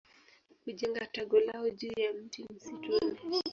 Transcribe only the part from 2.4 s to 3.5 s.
msituni.